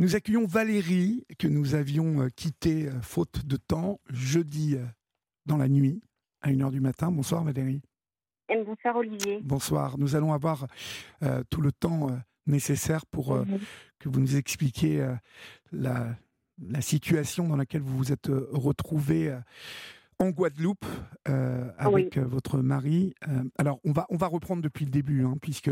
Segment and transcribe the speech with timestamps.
[0.00, 4.84] Nous accueillons Valérie, que nous avions euh, quittée euh, faute de temps, jeudi euh,
[5.44, 6.00] dans la nuit,
[6.40, 7.10] à 1h du matin.
[7.10, 7.82] Bonsoir Valérie.
[8.64, 9.40] bonsoir Olivier.
[9.42, 9.98] Bonsoir.
[9.98, 10.68] Nous allons avoir
[11.50, 12.10] tout le temps
[12.46, 13.58] nécessaire pour mhm.
[13.98, 15.04] que vous nous expliquiez
[15.72, 16.14] la,
[16.62, 19.36] la, situation dans laquelle vous vous êtes retrouvé
[20.20, 20.84] en Guadeloupe
[21.28, 23.14] euh, avec euh, votre mari.
[23.28, 25.70] Euh, alors, on va, on va reprendre depuis le début, hein, puisque,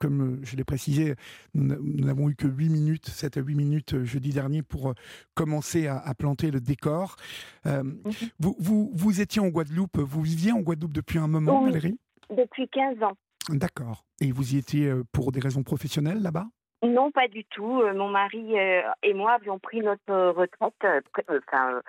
[0.00, 1.14] comme je l'ai précisé,
[1.54, 4.94] nous n'avons eu que 8 minutes, 7 à 8 minutes jeudi dernier pour
[5.34, 7.16] commencer à, planter le décor.
[7.64, 8.00] Mhm.
[8.38, 11.98] vous, vous, vous, étiez en Guadeloupe, vous viviez en Guadeloupe depuis un moment, Valérie?
[12.30, 13.16] Depuis 15 ans.
[13.50, 14.04] D'accord.
[14.20, 16.46] Et vous y étiez pour des raisons professionnelles là-bas?
[16.82, 17.80] Non, pas du tout.
[17.80, 21.80] Euh, mon mari euh, et moi avions pris notre retraite, euh, enfin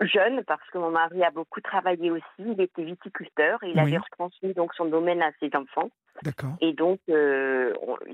[0.00, 2.24] jeune, parce que mon mari a beaucoup travaillé aussi.
[2.38, 5.90] Il était viticulteur et il avait retransmis donc son domaine à ses enfants.
[6.22, 6.56] D'accord.
[6.60, 7.00] Et donc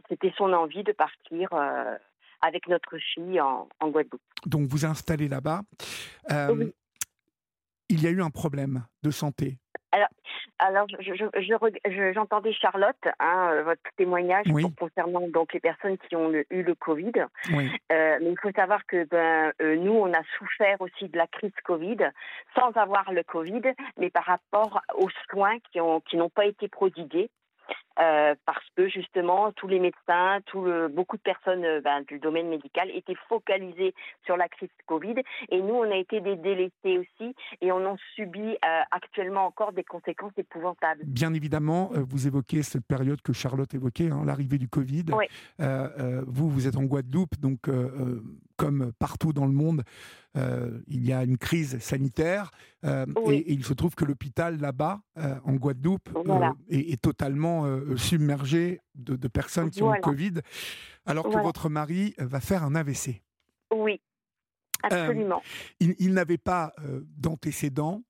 [0.08, 1.48] c'était son envie de partir
[2.42, 4.20] avec notre fille en, Guadeloupe.
[4.46, 5.62] Donc vous installez là-bas.
[7.88, 9.58] Il y a eu un problème de santé
[9.92, 10.08] alors,
[10.58, 10.86] alors
[12.14, 14.46] j'entendais je, Charlotte, hein, euh, votre témoignage
[14.78, 17.12] concernant donc les personnes qui ont eu le Covid.
[17.92, 21.26] Euh, mais il faut savoir que ben, euh, nous, on a souffert aussi de la
[21.26, 21.98] crise Covid
[22.58, 23.62] sans avoir le Covid,
[23.98, 27.30] mais par rapport aux soins qui n'ont qui pas été prodigués.
[27.98, 32.18] Euh, parce que justement tous les médecins, tout le, beaucoup de personnes euh, ben, du
[32.18, 33.94] domaine médical étaient focalisés
[34.26, 35.14] sur la crise Covid
[35.48, 39.72] et nous on a été des délaissés aussi et on en subit euh, actuellement encore
[39.72, 41.04] des conséquences épouvantables.
[41.06, 45.06] Bien évidemment, vous évoquez cette période que Charlotte évoquait, hein, l'arrivée du Covid.
[45.58, 47.70] vous, vous êtes en Guadeloupe, donc
[48.56, 49.82] comme partout dans le monde,
[50.36, 52.50] euh, il y a une crise sanitaire
[52.84, 56.10] euh, et, il se trouve que l'hôpital là-bas, euh, en Guadeloupe,
[56.68, 57.64] est, totalement
[57.96, 60.40] submergé de, personnes qui ont le Covid,
[61.04, 63.22] alors que votre mari va faire un AVC.
[63.72, 64.00] Oui,
[64.82, 65.42] absolument.
[65.80, 66.74] il, n'avait pas
[67.16, 68.02] d'antécédents,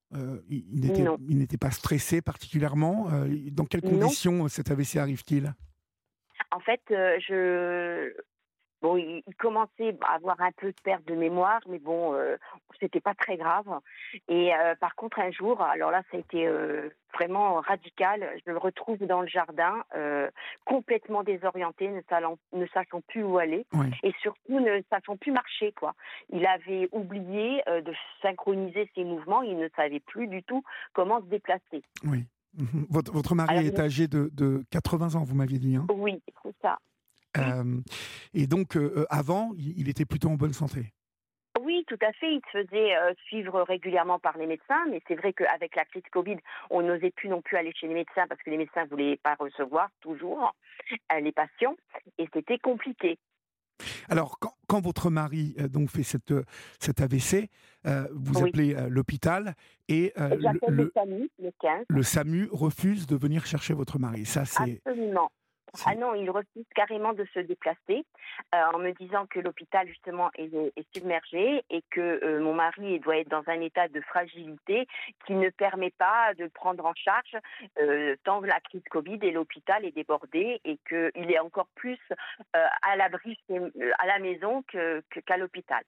[0.48, 3.10] il n'était pas stressé particulièrement.
[3.52, 5.54] dans quelles conditions cet AVC arrive-t-il?
[6.52, 8.12] En fait, je,
[8.86, 12.36] Bon, il, commençait à avoir un peu de perte de mémoire, mais bon, euh,
[12.78, 13.66] c'était pas très grave.
[14.28, 18.24] Et euh, par contre, un jour, alors là, ça a été euh, vraiment radical.
[18.46, 19.82] Je le retrouve dans le jardin,
[20.64, 22.00] complètement désorienté, ne,
[22.56, 23.66] ne, sachant plus où aller,
[24.04, 25.72] et surtout ne sachant plus marcher.
[25.72, 25.96] Quoi.
[26.30, 27.92] Il avait oublié de
[28.22, 29.42] synchroniser ses mouvements.
[29.42, 31.82] Il ne savait plus du tout comment se déplacer.
[32.04, 32.24] Oui.
[32.56, 32.86] Mhm.
[32.88, 35.74] Votre, votre mari est âgé de, de 80 ans, vous m'aviez dit.
[35.74, 35.86] Hein?
[35.92, 36.78] Oui, c'est ça.
[37.36, 37.80] Euh,
[38.34, 40.92] et donc, euh, euh, avant, il était plutôt en bonne santé?
[41.60, 42.34] Oui, tout à fait.
[42.34, 42.92] Il se faisait
[43.26, 46.36] suivre régulièrement par les médecins, mais c'est vrai qu'avec la crise Covid,
[46.70, 49.18] on n'osait plus non plus aller chez les médecins parce que les médecins ne voulaient
[49.22, 50.54] pas recevoir toujours
[51.18, 51.74] les patients,
[52.18, 53.18] et c'était compliqué.
[54.08, 56.34] Alors, quand, votre mari donc fait cette,
[56.78, 57.48] cet AVC,
[58.12, 59.54] vous appelez l'hôpital
[59.88, 60.36] et le,
[60.68, 61.84] le, SAMU, le, 15.
[61.88, 64.26] le SAMU refuse de venir chercher votre mari.
[64.26, 65.30] Ça, c'est absolument.
[65.84, 68.04] Ah non, il refuse carrément de se déplacer
[68.54, 70.46] euh, en me disant que l'hôpital justement est,
[70.94, 74.86] submergé et que euh, mon mari doit être dans un état de fragilité
[75.26, 77.36] qui ne permet pas de prendre en charge
[77.80, 81.98] euh, tant la crise Covid et l'hôpital est débordé et qu'il est encore plus
[82.52, 83.38] à l'abri
[83.98, 85.82] à la maison qu'à l'hôpital.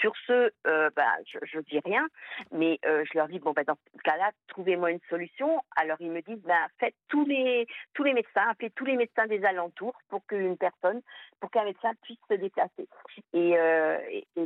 [0.00, 2.06] Sur ce, ben, je, ne dis rien,
[2.52, 5.60] mais je leur dis bon ben dans ce cas-là, trouvez-moi une solution.
[5.76, 9.26] Alors ils me disent ben faites tous les tous les médecins, appelez tous les médecins
[9.28, 11.00] des alentours pour qu'une personne,
[11.40, 12.88] pour qu'un médecin puisse se déplacer.
[13.32, 13.98] Et, euh,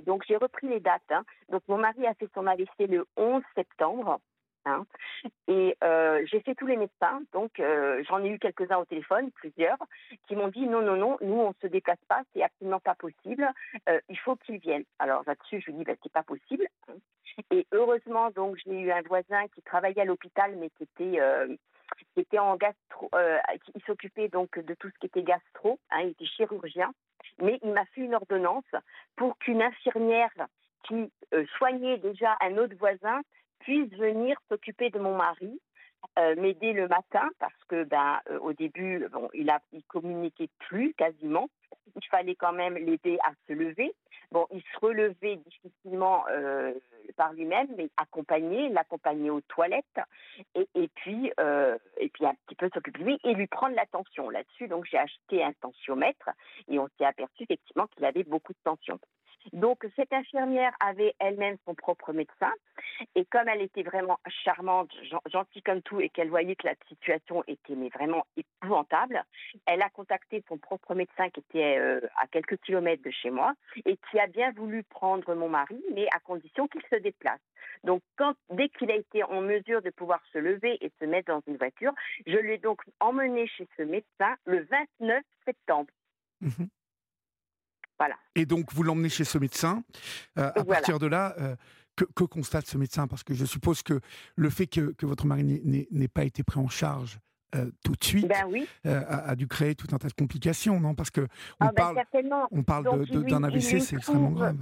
[0.06, 1.02] donc j'ai repris les dates.
[1.10, 1.24] Hein.
[1.48, 4.20] Donc mon mari a fait son AVC le 11 septembre.
[4.64, 4.86] Hein.
[5.48, 9.32] Et euh, j'ai fait tous les médecins, donc euh, j'en ai eu quelques-uns au téléphone,
[9.32, 9.78] plusieurs,
[10.28, 13.50] qui m'ont dit non, non, non, nous on se déplace pas, c'est absolument pas possible,
[14.08, 14.84] il faut qu'ils viennent.
[15.00, 16.68] Alors là-dessus, je lui dis bah, c'est pas possible.
[16.88, 16.94] Hein.
[17.50, 21.18] Et heureusement, donc j'ai eu un voisin qui travaillait à l'hôpital, mais qui était
[22.16, 23.38] était en gastro, euh,
[23.74, 26.92] il s'occupait donc de tout ce qui était gastro, hein, il était chirurgien,
[27.40, 28.64] mais il m'a fait une ordonnance
[29.16, 30.32] pour qu'une infirmière
[30.84, 33.20] qui euh, soignait déjà un autre voisin
[33.60, 35.60] puisse venir s'occuper de mon mari,
[36.18, 40.94] euh, m'aider le matin parce que ben au début bon il a il communiquait plus
[40.94, 41.48] quasiment
[41.96, 43.94] il fallait quand même l'aider à se lever
[44.30, 46.24] bon il se relevait difficilement
[47.12, 50.00] par lui-même, mais accompagner, l'accompagner aux toilettes,
[50.54, 54.30] et, puis euh, et puis un petit peu s'occuper de lui et lui prendre l'attention
[54.30, 54.68] là-dessus.
[54.68, 56.30] Donc j'ai acheté un tensiomètre
[56.68, 58.98] et on s'est aperçu effectivement qu'il avait beaucoup de tension.
[59.52, 62.52] Donc cette infirmière avait elle-même son propre médecin
[63.14, 64.92] et comme elle était vraiment charmante,
[65.26, 69.24] gentille comme tout et qu'elle voyait que la situation était vraiment épouvantable,
[69.66, 73.52] elle a contacté son propre médecin qui était euh, à quelques kilomètres de chez moi
[73.84, 77.40] et qui a bien voulu prendre mon mari mais à condition qu'il se déplace.
[77.84, 78.02] Donc
[78.50, 81.56] dès qu'il a été en mesure de pouvoir se lever et se mettre dans une
[81.56, 81.92] voiture,
[82.26, 84.66] je l'ai donc emmené chez ce médecin le
[85.00, 85.90] 29 septembre.
[86.40, 86.64] Mmh
[88.02, 88.16] voilà.
[88.34, 89.84] Et donc, vous l'emmenez chez ce médecin.
[90.38, 91.54] Euh, à partir de là, euh,
[91.96, 93.06] que, constate ce médecin?
[93.06, 94.00] Parce que je suppose que
[94.34, 97.18] le fait que, votre mari n'ait pas été pris en charge
[97.54, 98.66] euh, tout de suite ben oui.
[98.84, 100.94] a, dû créer tout un tas de complications, non?
[100.94, 101.20] Parce que
[101.60, 104.58] on ah ben parle, on parle d'un AVC, c'est extrêmement grave.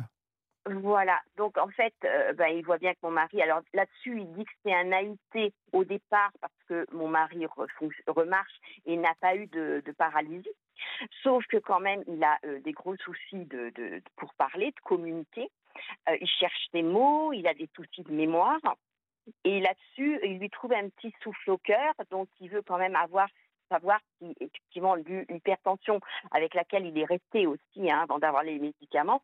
[0.67, 1.95] Voilà, donc en fait,
[2.35, 5.55] ben, il voit bien que mon mari, alors là-dessus, il dit que c'est un AIT
[5.73, 7.47] au départ parce que mon mari
[8.07, 10.51] remarche et n'a pas eu de, paralysie.
[11.23, 15.51] Sauf que quand même, il a euh, des gros soucis de, pour parler, de communiquer.
[16.09, 18.61] Euh, il cherche des mots, il a des soucis de mémoire.
[19.45, 22.97] Et là-dessus, il lui trouve un petit souffle au cœur, donc il veut quand même
[22.97, 23.29] avoir
[23.71, 26.01] savoir si effectivement l'hypertension
[26.33, 29.23] avec laquelle il est resté aussi hein, avant d'avoir les médicaments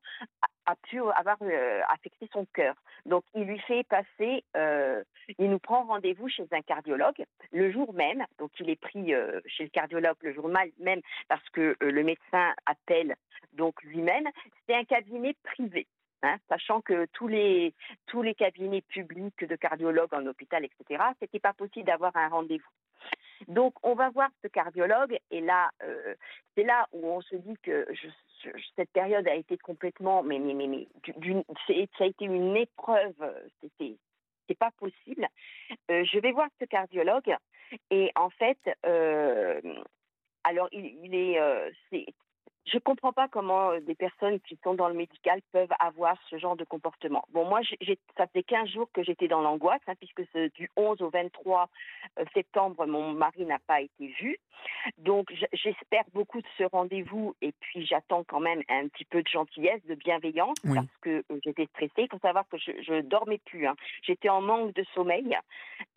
[0.67, 2.75] a pu avoir euh, affecté son cœur.
[3.07, 5.03] Donc il lui fait passer, euh,
[5.39, 8.25] il nous prend rendez-vous chez un cardiologue le jour même.
[8.39, 12.55] Donc il est pris euh, chez le cardiologue le jour même parce que le médecin
[12.67, 13.17] appelle
[13.53, 14.29] donc lui-même.
[14.67, 15.87] C'est un cabinet privé.
[16.23, 17.75] Hein, sachant que tous les
[18.07, 22.65] tous les cabinets publics de cardiologues en hôpital, etc., c'était pas possible d'avoir un rendez-vous.
[23.49, 26.15] Donc, on va voir ce cardiologue, et là, euh,
[26.55, 27.87] c'est là où on se dit que
[28.77, 30.87] cette période a été complètement, mais, mais, mais,
[31.67, 33.15] ça a été une épreuve,
[33.61, 33.97] c'était,
[34.49, 35.27] c'est pas possible.
[35.91, 37.35] Euh, je vais voir ce cardiologue,
[37.91, 39.61] et en fait, euh,
[40.45, 41.41] alors il, est,
[42.67, 46.39] je comprends pas comment euh, des personnes qui sont dans le médical peuvent avoir ce
[46.39, 47.25] genre de comportement.
[47.33, 50.23] Bon, moi, j'ai, ça fait 15 jours que j'étais dans l'angoisse, hein, puisque
[50.55, 51.69] du 11 au 23
[52.19, 54.39] euh, septembre, mon mari n'a pas été vu.
[54.99, 59.29] Donc, j'espère beaucoup de ce rendez-vous et puis j'attends quand même un petit peu de
[59.29, 61.93] gentillesse, de bienveillance, parce que euh, j'étais stressée.
[61.99, 63.67] Il faut savoir que je, je dormais plus.
[63.67, 63.77] Hein.
[64.03, 65.37] J'étais en manque de sommeil.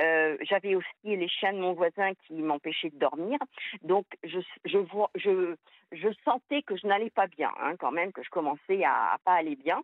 [0.01, 3.39] Euh, j'avais aussi les chiens de mon voisin qui m'empêchaient de dormir.
[3.81, 5.55] Donc, je, je, vois, je,
[5.91, 9.17] je sentais que je n'allais pas bien, hein, quand même, que je commençais à, à
[9.23, 9.81] pas aller bien.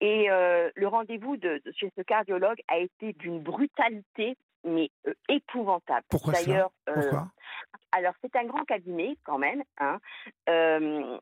[0.00, 6.04] Et euh, le rendez-vous de, chez ce cardiologue a été d'une brutalité mais euh, épouvantable.
[6.08, 7.12] Pourquoi D'ailleurs, euh,
[7.92, 9.62] alors c'est un grand cabinet quand même.
[9.78, 9.98] Hein.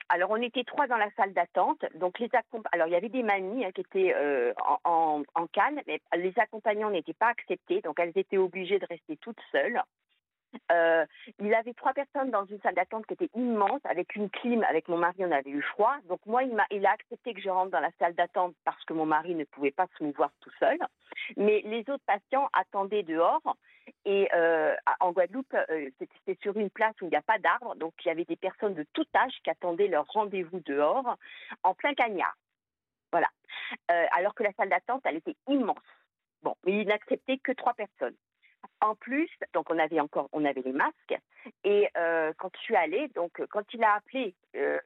[0.08, 2.30] alors on était trois dans la salle d'attente, donc les
[2.72, 4.14] alors il y avait des mamies hein, qui étaient
[4.64, 8.86] en, en, en canne, mais les accompagnants n'étaient pas acceptés, donc elles étaient obligées de
[8.86, 9.82] rester toutes seules.
[10.72, 11.04] Euh,
[11.38, 14.64] il avait trois personnes dans une salle d'attente qui était immense, avec une clim.
[14.64, 15.96] Avec mon mari, on avait eu froid.
[16.08, 19.06] Donc moi, il, a, accepté que je rentre dans la salle d'attente parce que mon
[19.06, 20.78] mari ne pouvait pas se mouvoir tout seul.
[21.36, 23.56] Mais les autres patients attendaient dehors.
[24.04, 27.76] Et euh, en Guadeloupe, euh, c'était sur une place où il n'y a pas d'arbres.
[27.76, 31.16] Donc il y avait des personnes de tout âge qui attendaient leur rendez-vous dehors,
[31.62, 32.36] en plein cagnard.
[33.12, 33.28] Voilà.
[33.88, 35.78] alors que la salle d'attente, elle était immense.
[36.42, 38.16] Bon, mais il n'acceptait que trois personnes.
[38.80, 41.18] En plus, donc on avait encore, on avait les masques.
[41.64, 44.78] Et euh, quand je suis allée, donc quand il a appelé, euh,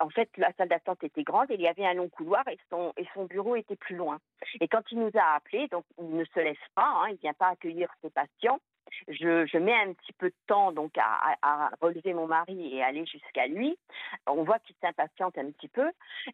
[0.00, 2.92] en fait la salle d'attente était grande il y avait un long couloir et son
[2.96, 4.18] et son bureau était plus loin.
[4.60, 7.34] Et quand il nous a appelés, donc il ne se laisse pas, hein, il vient
[7.34, 8.58] pas accueillir ses patients.
[9.06, 12.82] Je, je, mets un petit peu de temps donc à, à, relever mon mari et
[12.82, 13.78] aller jusqu'à lui.
[14.26, 15.92] On voit qu'il s'impatiente un petit peu.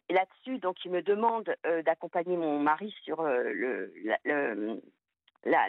[0.09, 3.93] Et là-dessus, donc il me demande euh, d'accompagner mon mari sur le,
[5.47, 5.67] là,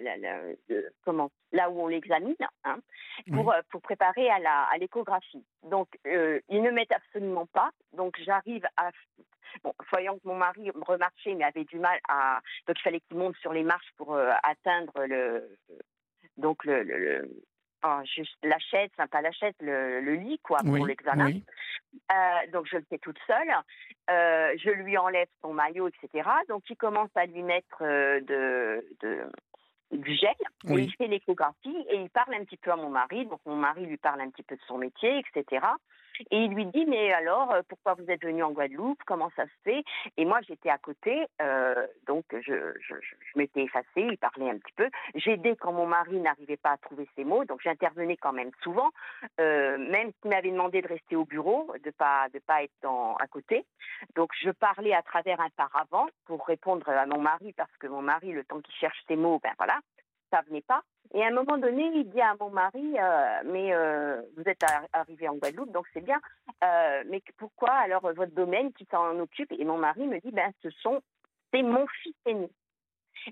[1.04, 2.78] comment, là où on l'examine, hein,
[3.32, 5.44] pour, euh, pour préparer à la à l'échographie.
[5.62, 7.70] Donc, euh, ils ne mettent absolument pas.
[7.92, 8.90] Donc, j'arrive à
[9.64, 13.16] Bon, voyant que mon mari remarchait mais avait du mal à donc il fallait qu'il
[13.16, 15.58] monte sur les marches pour euh, atteindre le
[16.37, 17.42] donc le, le,
[17.85, 21.30] oh, juste la chaise, enfin pas la chaise, le, le lit quoi pour l'examen.
[22.12, 23.50] Euh, donc je le fais toute seule.
[24.11, 26.28] Euh, je lui enlève son maillot, etc.
[26.49, 29.30] Donc il commence à lui mettre de, de
[29.92, 30.35] du gel
[30.68, 33.26] et il fait l'échographie et il parle un petit peu à mon mari.
[33.26, 35.66] Donc mon mari lui parle un petit peu de son métier, etc.
[36.31, 39.03] Et il lui dit mais alors euh, pourquoi vous êtes venu en Guadeloupe?
[39.07, 39.85] Comment ça se fait?
[40.17, 42.95] Et moi j'étais à côté, euh, donc je, je,
[43.37, 43.87] m'étais effacée.
[43.97, 44.89] Il parlait un petit peu.
[45.15, 48.91] J'aidais quand mon mari n'arrivait pas à trouver ses mots, donc j'intervenais quand même souvent,
[49.41, 53.15] euh, même s'il m'avait demandé de rester au bureau, de pas de pas être dans,
[53.17, 53.65] à côté.
[54.15, 58.03] Donc je parlais à travers un paravent pour répondre à mon mari parce que mon
[58.03, 59.79] mari le temps qu'il cherche ses mots, ben voilà,
[60.31, 60.83] ça venait pas.
[61.15, 64.62] Et à un moment donné, il dit à mon mari, euh, mais euh, vous êtes
[64.93, 66.21] arrivé en Guadeloupe, donc c'est bien.
[66.62, 69.53] Euh, mais pourquoi alors votre domaine qui s'en occupe?
[69.53, 71.00] Et mon mari me dit, ben ce sont,
[71.53, 72.50] c'est mon fils aîné.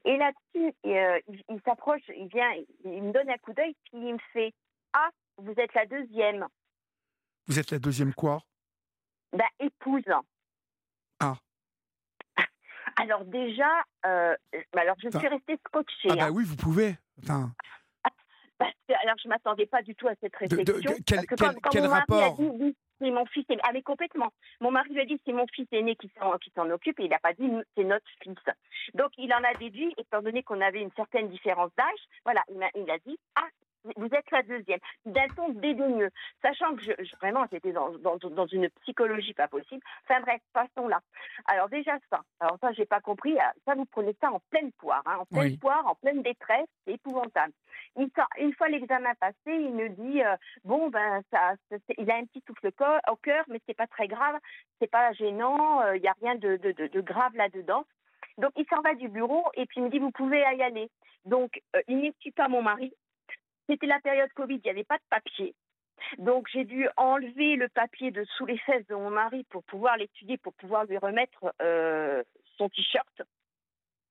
[0.05, 2.51] Et là-dessus, il, s'approche, il vient,
[2.85, 4.53] il me donne un coup d'œil, puis il me fait,
[4.93, 6.47] ah, vous êtes la deuxième.
[7.47, 8.41] Vous êtes la deuxième quoi?
[9.33, 10.03] Ben épouse.
[11.21, 11.37] Ah.
[12.97, 13.71] Alors déjà,
[14.03, 16.09] alors je suis restée scotchée.
[16.11, 16.97] Ah bah oui, vous pouvez.
[17.23, 17.53] Enfin
[19.03, 20.95] alors, je ne m'attendais pas du tout à cette réflexion.
[21.07, 21.27] quel,
[21.71, 22.39] quel, rapport
[22.99, 23.61] c'est mon fils aîné.
[23.63, 24.33] Ah, complètement.
[24.61, 27.19] Mon mari lui a dit c'est mon fils aîné qui s'en occupe et il n'a
[27.19, 28.39] pas dit c'est notre fils.
[28.95, 32.63] Donc il en a déduit, étant donné qu'on avait une certaine différence d'âge, voilà, il
[32.63, 33.49] a, il a dit ah
[33.97, 36.11] vous êtes la deuxième, d'un ton dédaigneux,
[36.43, 39.83] sachant que je, vraiment j'étais dans, dans, une psychologie pas possible.
[40.05, 41.01] Enfin bref, passons là.
[41.47, 44.73] Alors déjà ça, alors ça j'ai pas compris, euh, ça vous prenez ça en pleine
[44.73, 47.53] poire, hein, en pleine poire, en pleine détresse, c'est épouvantable.
[47.97, 51.55] une fois l'examen passé, il me dit euh, bon ben ça,
[51.99, 52.71] il a un petit souffle
[53.09, 54.39] au cœur, mais c'est pas très grave,
[54.81, 57.85] c'est pas gênant, il euh, n'y a rien de, de, de, grave là-dedans.
[58.39, 60.91] Donc il s'en va du bureau et puis il me dit vous pouvez y aller.
[61.25, 62.93] Donc il n'excute pas mon mari,
[63.69, 65.55] c'était la période Covid, il n'y avait pas de papier.
[66.19, 69.97] Donc j'ai dû enlever le papier de sous les fesses de mon mari pour pouvoir
[69.97, 72.23] l'étudier, pour pouvoir lui remettre euh,
[72.57, 73.23] son t-shirt.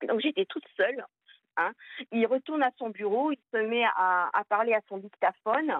[0.06, 1.04] Donc j'étais toute seule.
[1.56, 1.72] Hein.
[2.12, 5.72] Il retourne à son bureau, il se met à, parler à son dictaphone.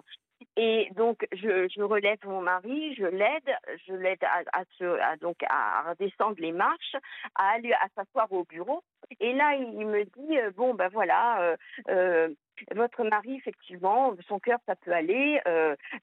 [0.57, 3.57] Et donc, je, relève mon mari, je l'aide,
[3.87, 6.97] je l'aide à, à redescendre les marches,
[7.35, 8.83] à aller à s'asseoir au bureau.
[9.21, 11.57] Et là, il me dit euh, bon ben voilà, euh,
[11.89, 12.29] euh,
[12.75, 15.41] votre mari effectivement, son cœur ça peut aller,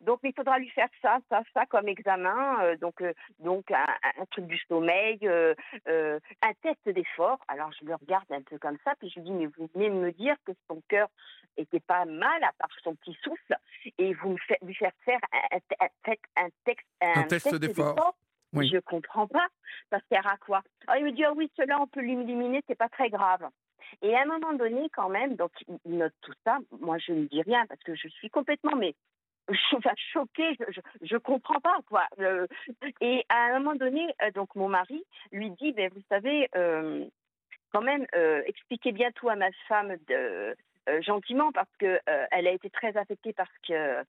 [0.01, 3.03] donc il faudra lui faire ça, ça, ça comme examen, donc
[3.39, 5.19] donc un, truc du sommeil,
[5.87, 7.39] un test d'effort.
[7.47, 9.89] Alors je le regarde un peu comme ça, puis je lui dis mais vous venez
[9.89, 11.07] de me dire que son cœur
[11.57, 13.57] était pas mal à part son petit souffle,
[13.97, 15.19] et vous me faites lui faire faire
[15.51, 15.89] un, un,
[16.63, 18.15] texte, un, test, d'effort.
[18.53, 19.47] Je comprends pas.
[19.89, 20.61] Ça sert à quoi?
[20.87, 23.47] Alors, Il me dit, ah oui, cela, on peut l'éliminer, c'est pas très grave.
[24.01, 25.51] Et à un moment donné, quand même, donc
[25.85, 26.57] il note tout ça.
[26.79, 28.95] Moi, je ne dis rien parce que je suis complètement, mais
[29.49, 29.77] je suis
[30.13, 32.07] choquée, je, je, comprends pas quoi.
[33.01, 37.05] et à un moment donné, euh, donc mon mari lui dit, ben vous savez, euh,
[37.73, 40.55] quand même, euh, expliquez bien tout à ma femme de,
[40.89, 44.03] euh, gentiment parce que euh, elle a été très affectée parce que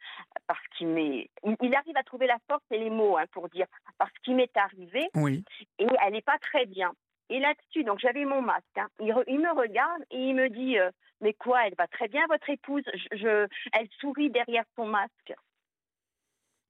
[0.49, 3.67] parce qu'il m'est il, arrive à trouver la force et les mots hein, pour dire
[3.97, 5.45] parce qu'il m'est arrivé oui.
[5.79, 6.93] et elle n'est pas très bien.
[7.31, 8.89] Et là-dessus donc j'avais mon masque hein.
[8.99, 10.91] il, me regarde et il me dit euh,
[11.21, 15.33] mais quoi elle va très bien votre épouse je, elle sourit derrière son masque.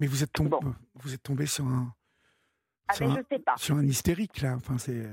[0.00, 0.58] Mais vous êtes tombé
[0.96, 1.94] vous êtes tombé sur un
[2.88, 3.56] ah, sur, un, sais pas.
[3.56, 4.56] sur un hystérique là.
[4.56, 5.06] Enfin c'est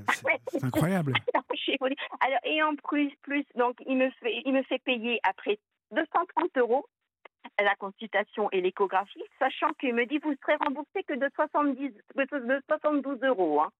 [0.62, 1.14] incroyable
[2.20, 5.58] Alors, et en plus, plus, donc, il me fait, il me fait payer après
[5.90, 6.86] 230 euros
[7.60, 12.62] la consultation et l'échographie, sachant qu'il me dit vous serez remboursé que de, 70, de
[12.68, 13.60] 72 euros.
[13.60, 13.70] Hein.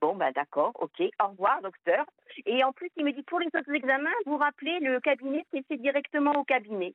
[0.00, 2.06] Bon, ben d'accord, ok, au revoir, docteur.
[2.46, 5.76] Et en plus, il me dit pour les autres examens, vous rappelez le cabinet, c'est
[5.76, 6.94] directement au cabinet.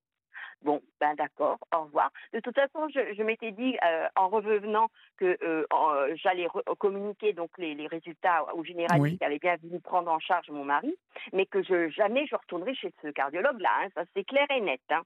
[0.65, 2.11] Bon, ben d'accord, au revoir.
[2.33, 6.47] De toute façon, je, m'étais dit euh, en revenant que euh, euh, j'allais
[6.79, 10.95] communiquer donc les, résultats au général qui avait bien voulu prendre en charge mon mari,
[11.33, 13.69] mais que je, jamais je retournerai chez ce cardiologue-là.
[13.83, 14.81] Hein, ça c'est clair et net.
[14.89, 15.03] Hein.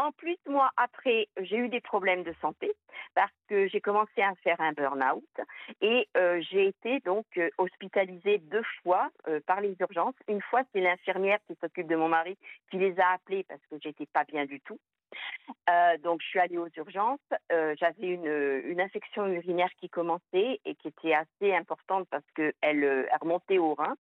[0.00, 2.72] En plus, moi, après, j'ai eu des problèmes de santé
[3.14, 5.24] parce que j'ai commencé à faire un burn-out
[5.80, 10.14] et euh, j'ai été donc euh, hospitalisée deux fois euh, par les urgences.
[10.28, 12.36] Une fois, c'est l'infirmière qui s'occupe de mon mari
[12.70, 14.78] qui les a appelés parce que j'étais pas bien du tout.
[16.02, 17.20] donc, je suis allée aux urgences.
[17.50, 23.58] J'avais une, une, infection urinaire qui commençait et qui était assez importante parce qu'elle remontait
[23.58, 23.94] au rein.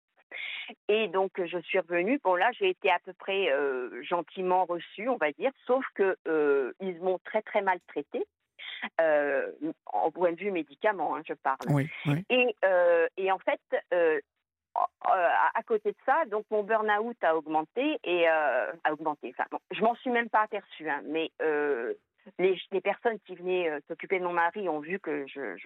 [0.88, 2.19] Et donc, je suis revenue.
[2.23, 6.17] Bon, là, j'ai été à peu près euh, gentiment reçue, on va dire, sauf que
[6.27, 8.25] euh, ils m'ont très, très maltraitée.
[9.00, 9.51] Euh,
[9.85, 11.57] en point de vue médicaments, hein, je parle.
[12.29, 12.55] Et,
[13.17, 13.59] et, en fait,
[15.03, 19.33] à côté de ça, donc mon burn-out a augmenté et a augmenté.
[19.38, 21.31] Enfin, je m'en suis même pas aperçue, hein, mais
[22.39, 25.57] les, les, personnes qui venaient s'occuper de mon mari ont vu que je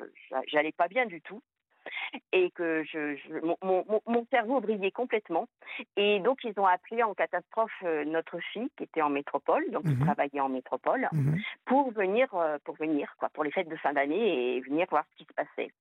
[0.53, 1.41] n'allais pas bien du tout
[2.31, 3.17] et que je,
[3.61, 5.47] mon, cerveau brillait complètement.
[5.95, 9.83] Et donc, ils ont appelé en catastrophe euh, notre fille qui était en métropole, donc
[9.83, 13.69] qui mmh travaillait en métropole, mmh pour venir, euh, pour venir, quoi, pour les fêtes
[13.69, 15.71] de fin d'année et venir voir ce qui se passait.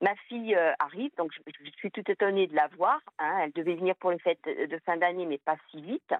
[0.00, 3.00] Ma fille euh, arrive, donc je, suis tout étonnée de la voir.
[3.18, 3.40] Hein.
[3.44, 6.14] elle devait venir pour les fêtes de, fin d'année, mais pas si vite.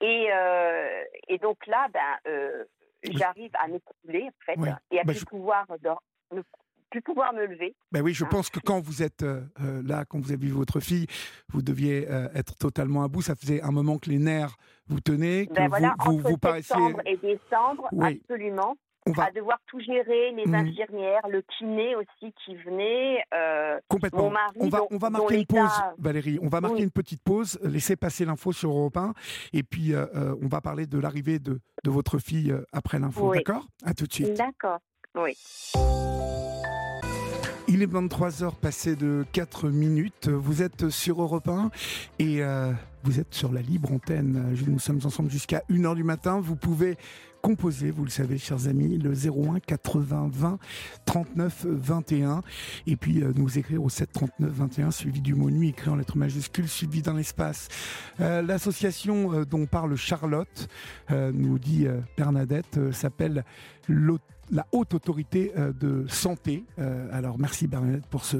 [0.00, 0.28] Et,
[1.28, 2.64] et donc là, ben,
[3.02, 4.58] j'arrive à m'écouler, en fait,
[4.90, 5.66] et à bah, pouvoir
[6.90, 7.74] plus pouvoir me lever.
[7.92, 8.28] Ben oui, je hein.
[8.30, 11.06] pense que quand vous êtes euh, euh, là, quand vous avez vu votre fille,
[11.52, 13.22] vous deviez être totalement à bout.
[13.22, 14.56] Ça faisait un moment que les nerfs
[14.88, 15.68] vous tenaient, que ben
[16.04, 18.76] vous, vous, entre septembre et décembre, absolument.
[19.06, 19.24] On va...
[19.24, 20.54] à devoir tout gérer, les mmh.
[20.54, 23.24] infirmières, le kiné aussi qui venait.
[23.88, 24.24] Complètement.
[24.24, 26.38] Mon mari, on va, on va marquer une pause, Valérie.
[26.42, 29.14] On va marquer une petite pause, laisser passer l'info sur Europe 1,
[29.52, 33.32] et puis on va parler de l'arrivée de, de, votre fille après l'info.
[33.34, 33.66] D'accord?
[33.84, 34.34] À tout de suite.
[34.34, 34.78] D'accord.
[35.14, 35.36] Oui.
[37.72, 40.28] Il est 23h passé de 4 minutes.
[40.28, 41.70] Vous êtes sur Europe 1
[42.18, 42.72] et euh,
[43.04, 44.56] vous êtes sur la libre antenne.
[44.66, 46.40] Nous sommes ensemble jusqu'à 1h du matin.
[46.40, 46.96] Vous pouvez
[47.42, 50.58] composer, vous le savez, chers amis, le 01 80 20
[51.04, 52.42] 39 21.
[52.88, 55.94] Et puis euh, nous écrire au 7 39 21, suivi du mot nuit, écrit en
[55.94, 57.68] lettres majuscules, suivi d'un espace.
[58.18, 60.68] Euh, l'association dont parle Charlotte,
[61.08, 61.86] nous dit
[62.16, 63.44] Bernadette, s'appelle
[63.86, 66.64] l'autre la haute autorité euh, de santé.
[66.78, 68.38] Euh, alors merci Bernadette pour ce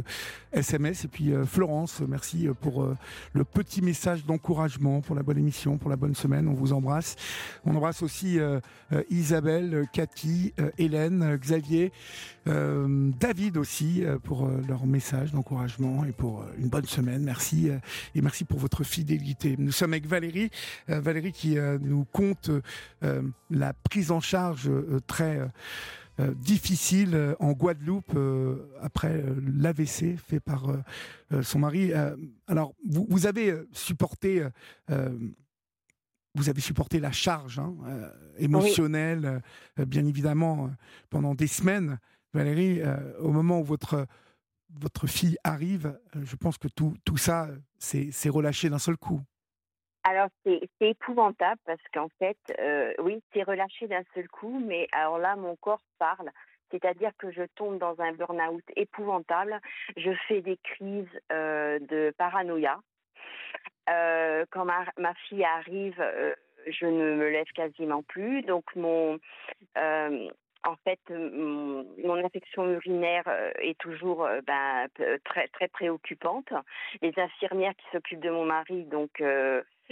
[0.52, 2.88] SMS et puis euh, Florence, merci pour
[3.32, 6.48] le petit message d'encouragement pour la bonne émission, pour la bonne semaine.
[6.48, 7.16] On vous embrasse.
[7.64, 8.38] On embrasse aussi
[9.10, 11.92] Isabelle, Cathy, Hélène, Xavier,
[12.46, 17.22] David aussi pour leur message d'encouragement et pour une bonne semaine.
[17.22, 17.68] Merci
[18.14, 19.56] et merci pour votre fidélité.
[19.58, 20.50] Nous sommes avec Valérie,
[20.88, 22.50] Valérie qui nous compte
[23.50, 24.70] la prise en charge
[25.06, 25.40] très
[26.28, 29.24] difficile euh, en Guadeloupe euh, après
[29.56, 30.66] l'AVC fait par
[31.42, 31.92] son mari.
[32.46, 34.44] alors, vous, vous, avez supporté
[36.34, 37.74] vous avez supporté la charge hein,
[38.38, 39.42] émotionnelle,
[39.76, 40.70] bien évidemment,
[41.08, 41.98] pendant des semaines.
[42.34, 42.80] Valérie,
[43.20, 44.06] au moment où votre,
[44.80, 47.48] votre fille arrive, je pense que tout, tout ça
[47.78, 49.20] s'est relâché d'un seul coup.
[50.04, 55.18] Alors, c'est épouvantable parce qu'en fait, euh, oui, c'est relâché d'un seul coup, mais alors
[55.18, 56.30] là, mon corps parle.
[56.70, 59.60] C'est-à-dire que je tombe dans un burn-out épouvantable.
[59.96, 62.80] Je fais des crises euh, de paranoïa.
[63.90, 66.02] Euh, quand ma, ma, fille arrive,
[66.66, 68.42] je ne me lève quasiment plus.
[68.42, 69.18] Donc, mon,
[69.76, 73.28] en fait, mon, infection urinaire
[73.60, 74.86] est toujours ben,
[75.24, 76.52] très, très préoccupante.
[77.02, 79.20] Les infirmières qui s'occupent de mon mari, donc,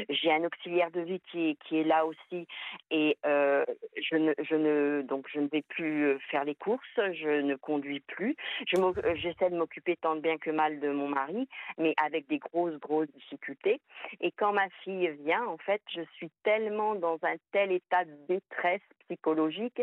[0.09, 2.47] j'ai un auxiliaire de vie qui est, là aussi
[2.90, 3.64] et euh,
[3.97, 4.17] je
[4.55, 8.37] ne donc je ne vais plus euh, faire les courses, je ne conduis plus.
[8.76, 12.78] Euh, j'essaie de m'occuper tant bien que mal de mon mari, mais avec des grosses
[12.78, 13.80] grosses difficultés.
[14.21, 18.15] Et quand ma fille vient, en fait, je suis tellement dans un tel état de
[18.28, 19.82] détresse psychologique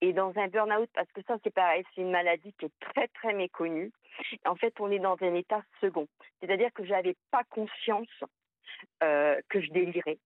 [0.00, 3.08] et dans un burn-out parce que ça c'est pareil, c'est une maladie qui est très
[3.08, 3.92] très méconnue.
[4.44, 6.08] En fait, on est dans un état second,
[6.40, 8.24] c'est-à-dire que j'avais pas conscience
[9.02, 10.18] euh, que je délirais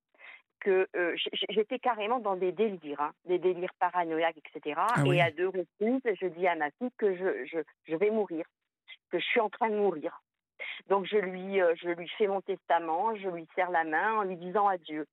[0.62, 1.16] que euh,
[1.50, 4.81] j'étais carrément dans des délires, hein, des délires paranoïaques, etc.
[4.94, 8.11] Ah et à deux reprises, je dis à ma fille que je, je, je, vais
[8.11, 8.44] mourir,
[9.11, 10.22] que je suis en train de mourir.
[10.88, 14.22] Donc je lui, euh, je lui fais mon testament, je lui serre la main en
[14.22, 15.07] lui disant adieu.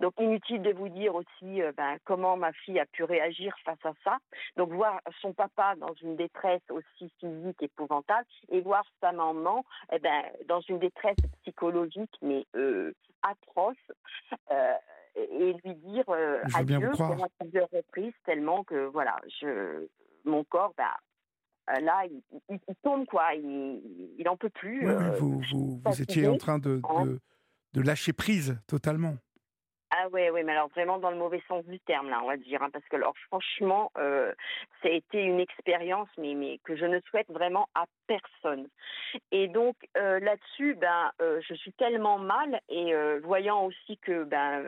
[0.00, 3.84] Donc inutile de vous dire aussi euh, ben, comment ma fille a pu réagir face
[3.84, 4.18] à ça.
[4.56, 9.98] Donc voir son papa dans une détresse aussi physique épouvantable et voir sa maman eh
[9.98, 13.76] ben, dans une détresse psychologique mais euh, atroce.
[14.50, 14.74] Euh,
[15.16, 16.04] et lui dire
[16.54, 19.88] adieu à plusieurs reprises tellement que voilà je
[20.24, 20.84] mon corps ben,
[21.80, 22.04] là,
[22.48, 23.80] il, tombe quoi, il,
[24.18, 24.86] il en peut plus.
[25.18, 27.20] vous, vous, vous étiez en train de, de,
[27.74, 29.16] de, lâcher prise totalement.
[30.00, 32.36] Ah ouais, ouais, mais alors vraiment dans le mauvais sens du terme là, on va
[32.36, 34.32] dire, hein, parce que alors franchement, euh,
[34.80, 38.68] ça a été une expérience, mais mais que je ne souhaite vraiment à personne.
[39.32, 44.62] Et donc euh, là-dessus, ben, euh, je suis tellement mal et voyant aussi que ben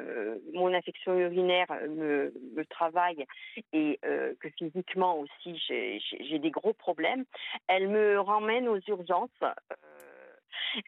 [0.52, 3.24] mon infection urinaire me, me travaille
[3.72, 7.24] et que physiquement aussi j'ai des gros problèmes,
[7.68, 9.30] elle me ramène aux urgences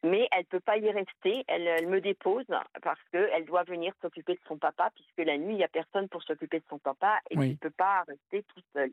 [0.02, 1.44] mais elle peut pas y rester.
[1.48, 2.46] Elle, me dépose
[2.82, 6.08] parce qu'elle doit venir s'occuper de son papa, puisque la nuit, il n'y a personne
[6.08, 8.92] pour s'occuper de son papa et elle ne peut pas rester toute seule.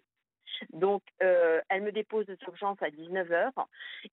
[0.73, 3.51] Donc, euh, elle me dépose d'urgence à 19h.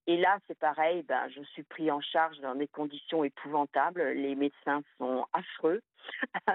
[0.07, 4.03] Et là, c'est pareil, ben, je suis pris en charge dans des conditions épouvantables.
[4.13, 5.83] Les médecins sont affreux.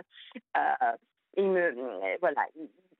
[0.58, 0.92] euh,
[1.38, 2.46] il me, voilà,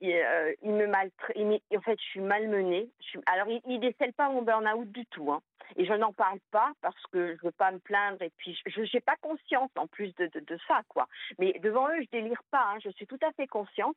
[0.02, 1.36] il, euh, il me maltraite.
[1.74, 2.90] En fait, je suis malmenée.
[3.00, 5.32] Je suis, alors, il, ne décèle pas mon burn-out du tout.
[5.32, 5.40] Hein.
[5.76, 8.80] Et je n'en parle pas parce que je veux pas me plaindre et puis je
[8.80, 11.08] n'ai pas conscience en plus de, de, de, ça, quoi.
[11.38, 12.72] Mais devant eux, je délire pas.
[12.72, 12.78] Hein.
[12.84, 13.96] Je suis tout à fait consciente.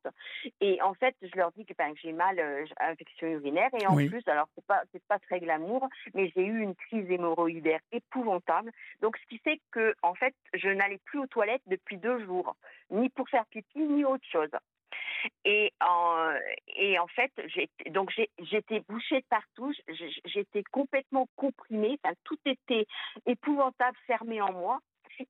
[0.61, 3.95] Et en fait, je leur dis que, ben, j'ai mal euh, infection urinaire et en
[3.95, 8.71] plus, alors c'est pas c'est pas très glamour, mais j'ai eu une crise hémorroïdaire épouvantable.
[9.01, 12.55] Donc, ce qui fait que, en fait, je n'allais plus aux toilettes depuis deux jours,
[12.91, 14.51] ni pour faire pipi ni autre chose.
[15.45, 17.31] Et en, fait,
[17.89, 19.73] donc j'étais bouchée partout,
[20.25, 22.85] j'étais complètement comprimée, tout était
[23.25, 24.79] épouvantable, fermé en moi.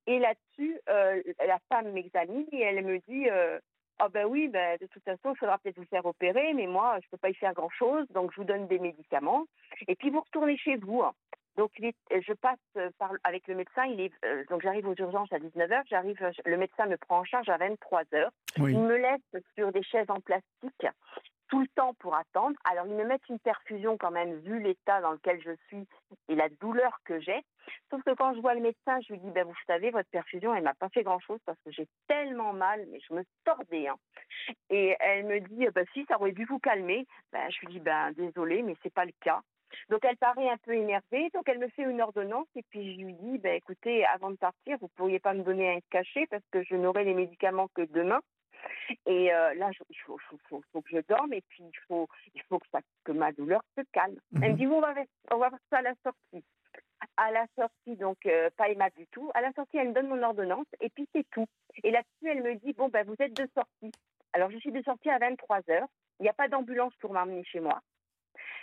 [0.07, 3.59] Et là-dessus, euh, la femme m'examine et elle me dit euh,
[3.99, 6.97] Ah ben oui, ben, de toute façon, il faudra peut-être vous faire opérer, mais moi,
[7.01, 9.45] je ne peux pas y faire grand-chose, donc je vous donne des médicaments.
[9.87, 11.03] Et puis vous retournez chez vous.
[11.57, 12.59] Donc, je passe
[12.97, 13.85] par, avec le médecin.
[13.85, 15.83] Il est, euh, donc, j'arrive aux urgences à 19h.
[15.89, 18.29] J'arrive, le médecin me prend en charge à 23h.
[18.57, 20.87] Il me laisse sur des chaises en plastique
[21.49, 22.55] tout le temps pour attendre.
[22.69, 25.87] Alors, ils me mettent une perfusion quand même, vu l'état dans lequel je suis
[26.27, 27.43] et la douleur que j'ai.
[27.89, 30.53] Sauf que quand je vois le médecin, je lui dis, ben, vous savez, votre perfusion,
[30.53, 33.87] elle m'a pas fait grand-chose parce que j'ai tellement mal, mais je me tordais.
[33.87, 33.95] Hein.
[34.69, 37.05] Et elle me dit, ben, si, ça aurait dû vous calmer.
[37.31, 39.41] Ben, je lui dis, ben, désolé, mais c'est pas le cas.
[39.89, 43.05] Donc elle paraît un peu énervée, donc elle me fait une ordonnance et puis je
[43.05, 46.43] lui dis, ben, écoutez, avant de partir, vous pourriez pas me donner un cachet parce
[46.51, 48.21] que je n'aurai les médicaments que demain.
[49.05, 52.67] Et euh, là, il faut, que je dorme et puis il faut, il faut que,
[52.71, 54.17] ça, que ma douleur se calme.
[54.35, 54.55] Elle me mhm.
[54.55, 54.93] dit, on va,
[55.31, 56.45] on va faire ça à la sortie.
[57.17, 59.29] À la sortie, donc euh, pas aimable du tout.
[59.33, 61.45] À la sortie, elle me donne mon ordonnance et puis c'est tout.
[61.83, 63.91] Et là-dessus, elle me dit, bon, ben, vous êtes de sortie.
[64.33, 65.87] Alors, je suis de sortie à 23 heures.
[66.19, 67.81] Il n'y a pas d'ambulance pour m'emmener chez moi.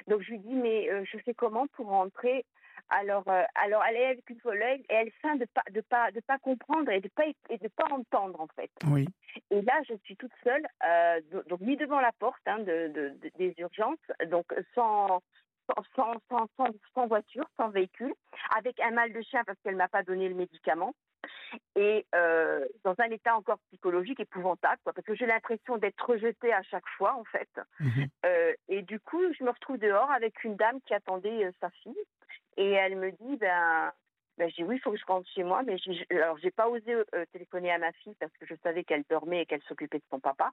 [0.08, 2.44] Donc, je lui dis, mais euh, je sais comment pour rentrer?
[2.88, 6.10] Alors, euh, alors elle est avec une collègue et elle feint de pas de pas
[6.10, 8.70] de pas comprendre et de pas et de pas entendre en fait.
[8.86, 9.06] Oui.
[9.50, 13.30] Et là, je suis toute seule, euh, donc mis devant la porte hein, de, de,
[13.38, 15.22] des urgences, donc sans
[15.94, 18.12] sans, sans, sans, sans, voiture, sans véhicule,
[18.56, 20.92] avec un mal de chien parce qu'elle m'a pas donné le médicament
[21.76, 26.52] et euh, dans un état encore psychologique épouvantable, quoi, parce que j'ai l'impression d'être rejetée
[26.52, 27.48] à chaque fois, en fait.
[27.80, 28.06] Mhm.
[28.26, 31.70] Euh, et du coup, je me retrouve dehors avec une dame qui attendait euh, sa
[31.70, 32.04] fille,
[32.56, 33.92] et elle me dit, ben,
[34.38, 35.76] ben, je dis oui, il faut que je rentre chez moi, mais
[36.10, 39.42] alors j'ai pas osé euh, téléphoner à ma fille parce que je savais qu'elle dormait
[39.42, 40.50] et qu'elle s'occupait de son papa.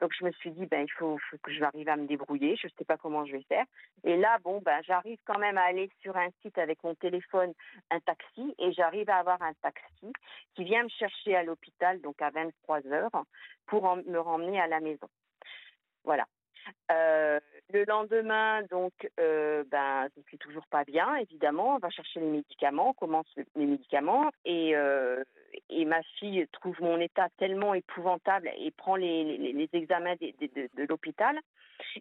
[0.00, 2.68] Donc je me suis dit ben il faut, que je arrive à me débrouiller, je
[2.78, 3.64] sais pas comment je vais faire.
[4.04, 7.52] Et là bon ben j'arrive quand même à aller sur un site avec mon téléphone,
[7.90, 10.12] un taxi et j'arrive à avoir un taxi
[10.54, 13.24] qui vient me chercher à l'hôpital donc à 23 heures
[13.66, 15.08] pour me ramener à la maison.
[16.04, 16.26] Voilà.
[16.90, 17.40] Euh,
[17.72, 21.74] le lendemain, donc, euh, ben, je suis toujours pas bien, évidemment.
[21.74, 23.26] On va chercher les médicaments, on commence
[23.56, 25.24] les médicaments, et, euh,
[25.68, 31.38] et ma fille trouve mon état tellement épouvantable et prend les, examens de, l'hôpital.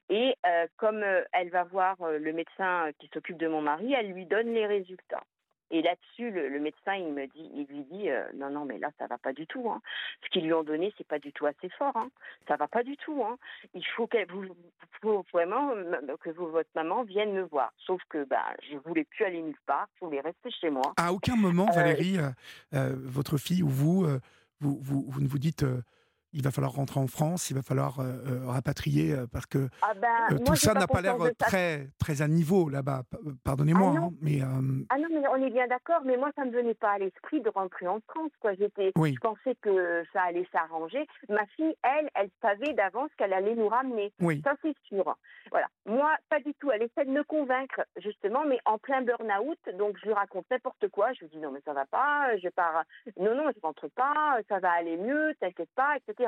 [0.10, 0.36] Et
[0.78, 4.68] comme elle va voir le médecin qui s'occupe de mon mari, elle lui donne les
[4.68, 5.24] résultats.
[5.72, 8.92] Et là-dessus, le, médecin, il me dit, il lui dit, euh, non, non, mais là,
[9.00, 9.70] ça va pas du tout.
[9.70, 9.82] Hein.
[10.24, 11.96] Ce qu'ils lui ont donné, c'est pas du tout assez fort.
[11.96, 12.10] Hein.
[12.48, 13.24] Ça va pas du tout.
[13.24, 13.38] Hein.
[13.74, 14.46] Il faut qu'elle, vous,
[15.02, 15.72] faut vraiment
[16.22, 17.74] que votre maman vienne me voir.
[17.78, 19.88] Sauf que, bah, je voulais plus aller nulle part.
[20.00, 20.94] Je voulais rester chez moi.
[20.98, 22.18] À aucun moment, euh, Valérie,
[22.74, 24.06] euh, votre fille ou vous,
[24.60, 25.66] vous, vous, vous, ne vous dites
[26.36, 29.70] il va falloir rentrer en France, il va falloir euh, euh, rapatrier euh, parce que
[29.82, 33.04] ah ben, tout ça n'a pas l'air très, très à niveau là-bas.
[33.46, 36.02] Pardonnez-moi, ah hein, mais ah non, mais on est bien d'accord.
[36.06, 38.32] Mais moi, ça ne me venait pas à l'esprit de rentrer en France.
[38.42, 41.08] Quoi, j'étais, je pensais que ça allait s'arranger.
[41.30, 44.12] Ma fille, elle, elle savait d'avance qu'elle allait nous ramener.
[44.20, 44.42] Oui.
[44.44, 45.16] Ça c'est sûr.
[45.52, 45.68] Voilà.
[45.86, 46.70] Moi, pas du tout.
[46.72, 49.60] Elle essaie de me convaincre justement, mais en plein burn-out.
[49.78, 51.14] Donc je lui raconte n'importe quoi.
[51.14, 52.36] Je lui dis non, mais ça va pas.
[52.38, 52.84] Je pars.
[53.18, 54.40] Non, non, je rentre pas.
[54.50, 55.34] Ça va aller mieux.
[55.40, 56.25] T'inquiète pas, etc.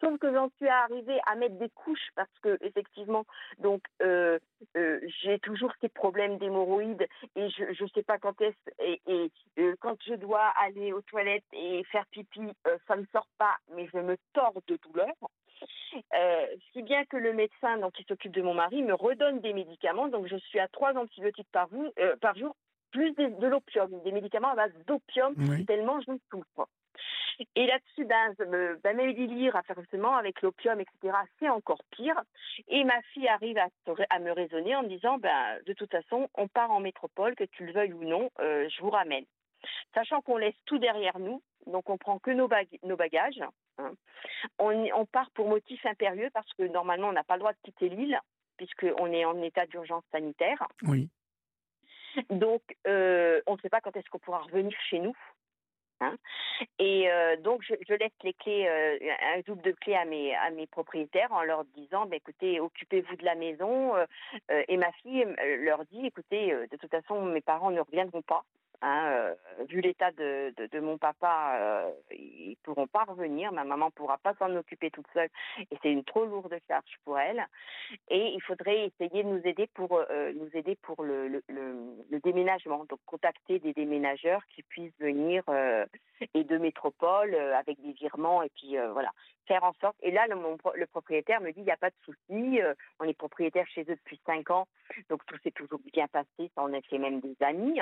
[0.00, 3.24] Sauf que j'en suis arrivée à mettre des couches parce que effectivement,
[3.58, 4.38] donc euh,
[4.76, 9.30] euh, j'ai toujours ces problèmes d'hémorroïdes et je ne sais pas quand est-ce et, et
[9.58, 12.42] euh, quand je dois aller aux toilettes et faire pipi,
[12.86, 15.14] ça ne sort pas, mais je me tords de douleur.
[16.72, 20.08] si bien que le médecin donc, qui s'occupe de mon mari me redonne des médicaments,
[20.08, 21.68] donc je suis à trois antibiotiques par,
[22.20, 22.54] par jour,
[22.90, 25.34] plus de l'opium, des médicaments à base d'opium,
[25.66, 26.68] tellement je souffre.
[27.54, 28.34] Et là-dessus, ben,
[28.82, 32.20] ben, mes délires, forcément, avec l'opium, etc., c'est encore pire.
[32.68, 33.68] Et ma fille arrive à,
[34.10, 37.44] à, me raisonner en me disant, ben, de toute façon, on part en métropole, que
[37.44, 39.24] tu le veuilles ou non, euh, je vous ramène.
[39.94, 42.48] Sachant qu'on laisse tout derrière nous, donc on prend que nos,
[42.82, 43.42] nos bagages.
[43.78, 43.92] Hein.
[44.58, 47.58] On, on, part pour motif impérieux parce que normalement, on n'a pas le droit de
[47.62, 48.20] quitter l'île,
[48.56, 50.66] puisqu'on est en état d'urgence sanitaire.
[50.82, 51.08] Oui.
[52.30, 55.14] Donc, euh, on ne sait pas quand est-ce qu'on pourra revenir chez nous.
[56.00, 56.16] Hein.
[56.78, 58.98] Et euh, donc, je, laisse les clés, euh,
[59.34, 63.16] un double de clés à mes, à mes propriétaires en leur disant, bah, écoutez, occupez-vous
[63.16, 63.96] de la maison.
[63.96, 64.06] Euh,
[64.68, 65.26] et ma fille
[65.60, 68.44] leur dit, écoutez, de toute façon, mes parents ne reviendront pas.
[68.82, 69.34] Hein,
[69.68, 73.52] vu l'état de, de, mon papa, euh, ils pourront pas revenir.
[73.52, 77.18] Ma maman pourra pas s'en occuper toute seule et c'est une trop lourde charge pour
[77.18, 77.46] elle.
[78.08, 80.04] Et il faudrait essayer de nous aider pour
[80.34, 82.84] nous aider pour le, le, le, déménagement.
[82.84, 85.42] Donc contacter des déménageurs qui puissent venir
[86.34, 89.10] et de métropole avec des virements et puis voilà
[89.46, 89.96] faire en sorte.
[90.02, 92.60] Et là, le, propriétaire me dit il n'y a pas de souci,
[92.98, 94.66] on est propriétaire chez eux depuis cinq ans,
[95.08, 96.50] donc tout s'est toujours bien passé.
[96.54, 97.80] Ça, on a fait même des amis.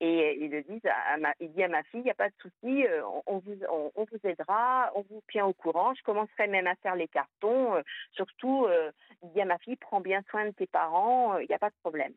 [0.00, 3.02] Et à ma, il dit à ma fille, il n'y a pas de souci, euh,
[3.26, 5.94] on, vous, aidera, on vous tient au courant.
[5.94, 7.74] Je commencerai même à faire les cartons.
[7.74, 8.90] Euh, surtout, euh,
[9.22, 11.70] il dit à ma fille, prends bien soin de tes parents, il n'y a pas
[11.70, 12.14] de problème.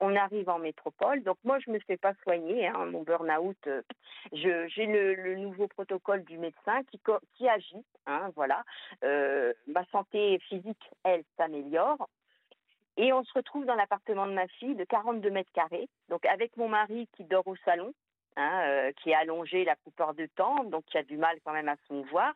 [0.00, 3.68] On arrive en métropole, donc moi je me fais pas soigner, hein, mon burn-out.
[4.32, 7.00] j'ai le, nouveau protocole du médecin qui,
[7.34, 8.64] qui agit, hein, voilà.
[9.02, 12.08] ma santé physique, elle, s'améliore.
[12.96, 16.56] Et on se retrouve dans l'appartement de ma fille de 42 mètres carrés, donc avec
[16.56, 17.94] mon mari qui dort au salon,
[18.36, 21.52] hein, euh, qui est allongé la plupart du temps, donc qui a du mal quand
[21.52, 22.34] même à se mouvoir,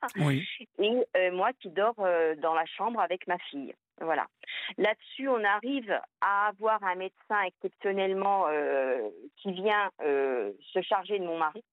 [0.79, 3.75] et euh, moi qui dors euh, dans la chambre avec ma fille.
[4.01, 4.27] Voilà.
[4.77, 8.47] Là-dessus, on arrive à avoir un médecin exceptionnellement
[9.37, 11.65] qui vient se charger de mon mari,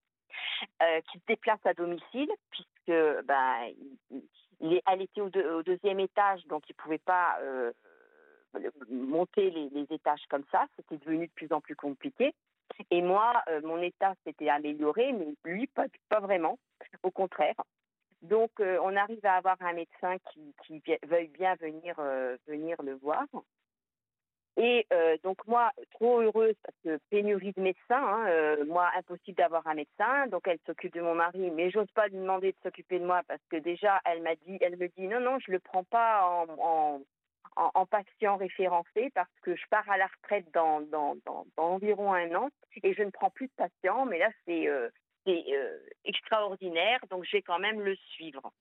[0.79, 3.73] qui se déplace à domicile, puisque ben,
[4.61, 7.37] il, était au, deuxième étage, donc il ne pouvait pas
[8.89, 12.33] monter les, étages comme ça, c'était devenu de plus en plus compliqué.
[12.91, 16.57] Et moi, euh, mon état s'était amélioré, mais lui, pas vraiment,
[17.03, 17.55] au contraire.
[18.23, 22.95] Donc, euh, on arrive à avoir un médecin qui, veuille bien venir, euh, venir le
[22.95, 23.25] voir.
[24.55, 24.85] Et
[25.23, 30.27] donc, moi, trop heureuse, parce que pénurie de médecins, hein, moi, impossible d'avoir un médecin.
[30.27, 33.21] Donc, elle s'occupe de mon mari, mais j'ose pas lui demander de s'occuper de moi
[33.27, 37.01] parce que déjà, elle dit, elle me dit, non, non, je le prends pas en
[37.55, 42.33] en, patient référencé parce que je pars à la retraite dans, dans, dans, environ un
[42.35, 42.49] an
[42.81, 44.67] et je ne prends plus de patients, mais là c'est
[45.27, 48.51] euh, euh, extraordinaire, donc je vais quand même le suivre.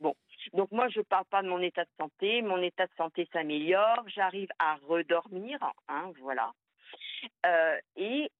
[0.00, 0.14] Bon,
[0.52, 3.28] donc moi je ne parle pas de mon état de santé, mon état de santé
[3.32, 6.52] s'améliore, j'arrive à redormir, hein, voilà.
[7.44, 8.30] Euh, et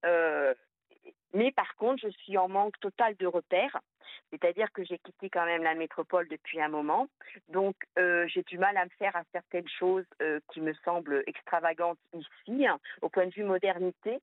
[1.35, 3.79] mais par contre, je suis en manque total de repères,
[4.31, 7.09] c'est-à-dire que j'ai quitté quand même la métropole depuis un moment,
[7.49, 11.23] donc euh, j'ai du mal à me faire à certaines choses euh, qui me semblent
[11.27, 14.19] extravagantes ici, hein, au point de vue modernité.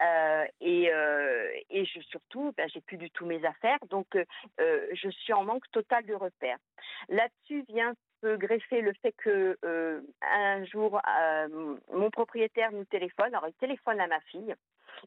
[0.00, 0.90] Euh, et,
[1.70, 4.06] et je, surtout, ben, j'ai plus du tout mes affaires, donc
[4.58, 6.58] je suis en manque total de repères.
[7.08, 9.56] Là-dessus vient greffer le fait que
[10.22, 11.00] un jour
[11.92, 14.54] mon propriétaire nous téléphone, alors il téléphone à ma fille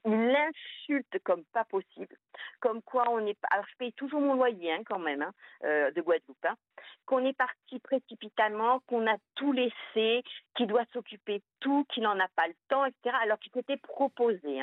[0.04, 2.17] il l'insulte comme pas possible,
[2.60, 3.38] comme quoi on est.
[3.51, 5.32] Alors je paye toujours mon loyer hein, quand même hein,
[5.63, 6.56] euh, de Guadeloupe, hein,
[7.06, 10.23] qu'on est parti précipitamment, qu'on a tout laissé,
[10.56, 13.15] qu'il doit s'occuper de tout, qu'il n'en a pas le temps, etc.
[13.21, 14.62] Alors qu'il s'était proposé.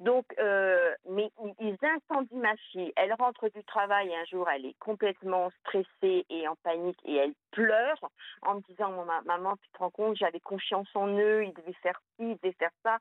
[0.00, 1.30] Donc, euh, mais
[1.60, 2.92] ils incendient ma fille.
[2.96, 7.34] Elle rentre du travail un jour, elle est complètement stressée et en panique et elle
[7.52, 8.10] pleure
[8.42, 8.90] en me disant
[9.24, 12.56] Maman, tu te rends compte, j'avais confiance en eux, ils devaient faire ci, ils devaient
[12.58, 12.98] faire ça.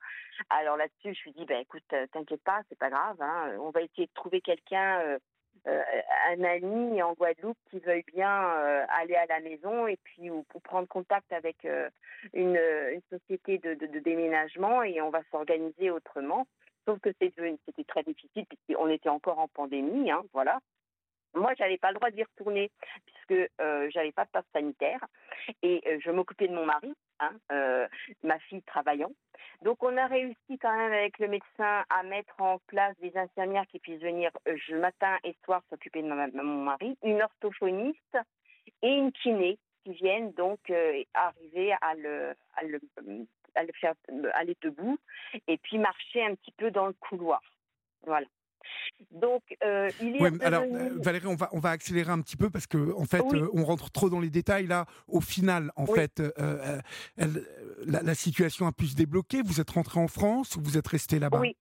[0.52, 3.72] Alors là-dessus, je lui dis ben, Écoute, euh, t'inquiète pas, c'est pas grave, hein, on
[3.72, 5.00] va essayer de trouver quelqu'un.
[5.00, 5.20] Euh,
[5.66, 8.30] un ami en Guadeloupe qui veuille bien
[8.90, 11.66] aller à la maison et puis ou, prendre contact avec
[12.34, 16.46] une, une, société de, de, déménagement et on va s'organiser autrement.
[16.86, 20.60] Sauf que c'était très difficile puisqu'on était encore en pandémie, hein, voilà.
[21.36, 22.70] Moi, j'avais pas le droit d'y retourner
[23.06, 25.04] puisque euh, j'avais pas de passe sanitaire
[25.64, 27.88] et euh, je m'occupais de mon mari, hein, euh,
[28.22, 29.12] ma fille travaillant.
[29.64, 33.66] Donc, on a réussi quand même avec le médecin à mettre en place des infirmières
[33.68, 38.18] qui puissent venir euh, matin et soir s'occuper de mon mari, une orthophoniste
[38.84, 40.60] et une kiné qui viennent donc
[41.14, 42.80] arriver le, à le
[43.56, 43.94] à le faire
[44.34, 44.98] aller debout
[45.48, 47.42] et puis marcher un petit peu dans le couloir.
[48.06, 48.28] Voilà.
[49.12, 50.44] Donc, euh, il est.
[50.44, 53.24] alors, euh, Valérie, on va, on va accélérer un petit peu parce que, en fait,
[53.34, 54.68] euh, on rentre trop dans les détails.
[54.68, 56.22] Là, au final, en fait,
[57.86, 59.42] la, situation a pu se débloquer.
[59.44, 61.40] Vous êtes rentré en France ou vous êtes resté là-bas?
[61.40, 61.56] Oui,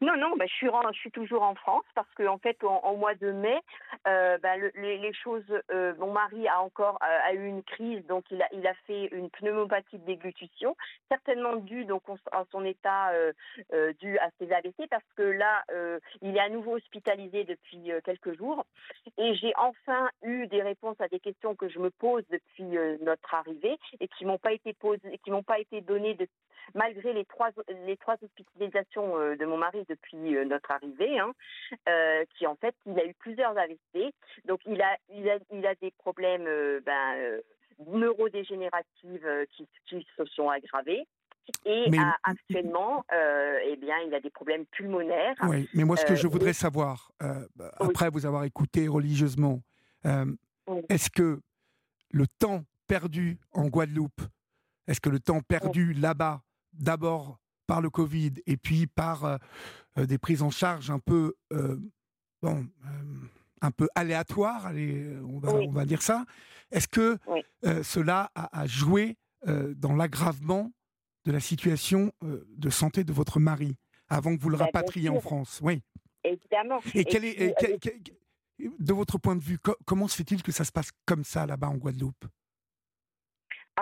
[0.00, 3.32] non, non, bah, je, suis toujours en France parce qu'en en fait, en, mois de
[3.32, 3.58] mai,
[4.06, 5.44] euh, bah, les, choses.
[5.70, 9.98] Euh, mon mari a encore euh, eu une crise, donc il a, fait une pneumopathie
[9.98, 10.76] de déglutition,
[11.10, 11.86] certainement due
[12.32, 13.12] à son état
[14.00, 15.64] dû à ses AVC parce que là,
[16.22, 18.64] il est à nouveau hospitalisé depuis quelques jours
[19.18, 23.34] et j'ai enfin eu des réponses à des questions que je me pose depuis notre
[23.34, 26.26] arrivée et qui m'ont pas été posées, qui m'ont pas été données de,
[26.74, 27.50] malgré les trois
[27.86, 31.32] les trois hospitalisations de mon mari depuis euh, notre arrivée, hein,
[31.88, 34.12] euh, qui en fait, il a eu plusieurs AVC.
[34.44, 37.40] Donc, il a, il a, il a des problèmes euh, ben,
[37.86, 41.06] neurodégénératifs qui, qui, se sont aggravés.
[41.64, 41.86] Et
[42.22, 45.34] actuellement, eh bien, il a des problèmes pulmonaires.
[45.42, 47.10] Oui, mais moi, ce que je voudrais savoir,
[47.56, 49.60] bah, après vous avoir écouté religieusement,
[50.90, 51.40] est-ce que
[52.10, 54.20] le temps perdu en Guadeloupe,
[54.86, 59.38] est-ce que le temps perdu là-bas, d'abord par le Covid et puis par
[59.96, 61.34] des prises en charge un peu,
[62.42, 62.66] bon,
[63.60, 66.24] un peu aléatoires, allez, on, va, on va dire ça,
[66.72, 67.18] est-ce que
[67.82, 70.72] cela a, joué dans l'aggravement
[71.24, 73.76] de la situation de santé de votre mari
[74.08, 75.60] avant que vous le bah, rapatriez en France?
[75.62, 75.82] Oui.
[76.24, 76.80] Évidemment.
[76.94, 77.54] Et, quel est,
[78.78, 81.68] de votre point de vue, comment se fait-il que ça se passe comme ça là-bas
[81.68, 82.26] en Guadeloupe?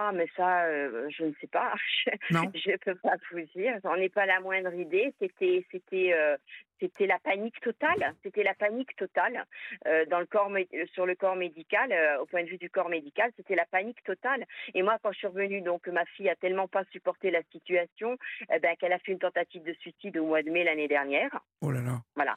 [0.01, 1.75] Ah, mais ça, euh, je ne sais pas.
[2.31, 3.79] je ne peux pas vous dire.
[3.83, 5.13] On n'est pas la moindre idée.
[5.19, 6.37] C'était, c'était, euh,
[6.79, 8.15] c'était la panique totale.
[8.23, 9.45] C'était la panique totale
[9.89, 10.53] euh, dans le corps,
[10.93, 11.93] sur le corps médical.
[12.21, 14.45] au point de vue du corps médical, c'était la panique totale.
[14.73, 18.17] Et moi, quand je suis revenue, donc ma fille a tellement pas supporté la situation,
[18.55, 21.41] eh ben, qu'elle a fait une tentative de suicide au mois de mai l'année dernière.
[21.61, 22.03] Oh là là.
[22.15, 22.37] Voilà.